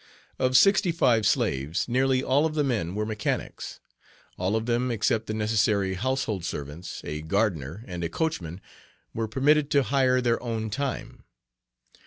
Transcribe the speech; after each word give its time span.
Of 0.39 0.57
sixty 0.57 0.91
five 0.91 1.27
slaves 1.27 1.87
nearly 1.87 2.23
all 2.23 2.47
of 2.47 2.55
the 2.55 2.63
men 2.63 2.95
were 2.95 3.05
mechanics. 3.05 3.79
All 4.35 4.55
of 4.55 4.65
them 4.65 4.89
except 4.89 5.27
the 5.27 5.33
necessary 5.35 5.93
household 5.93 6.43
servants, 6.43 7.01
a 7.03 7.21
gardener, 7.21 7.83
and 7.85 8.03
a 8.03 8.09
coachman, 8.09 8.61
were 9.13 9.27
permitted 9.27 9.69
to 9.69 9.83
hire 9.83 10.19
their 10.19 10.41
own 10.41 10.71
time. 10.71 11.23